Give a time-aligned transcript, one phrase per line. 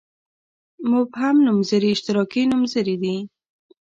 [0.91, 3.15] مبهم نومځري اشتراکي نومځري دي.